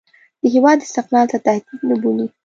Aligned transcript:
د 0.41 0.43
هېواد 0.55 0.77
استقلال 0.85 1.25
ته 1.31 1.37
تهدید 1.45 1.81
نه 1.89 1.95
بولي. 2.01 2.27